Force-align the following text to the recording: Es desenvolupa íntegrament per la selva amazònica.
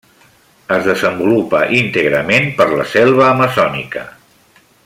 Es 0.77 0.87
desenvolupa 0.87 1.59
íntegrament 1.81 2.51
per 2.61 2.69
la 2.75 2.91
selva 2.97 3.31
amazònica. 3.31 4.09